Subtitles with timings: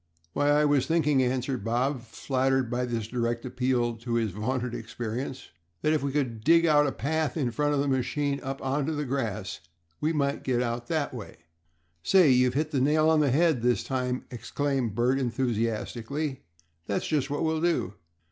[0.33, 5.49] "Why, I was thinking," answered Bob, flattered by this direct appeal to his vaunted experience,
[5.83, 8.95] "that if we could dig out a path in front of the machine up onto
[8.95, 9.59] the grass
[9.99, 11.37] we might get it out that way."
[12.01, 12.31] "Say!
[12.31, 16.45] you've hit the nail on the head this time!" exclaimed Bert, enthusiastically.
[16.87, 17.93] "That's just what we'll do.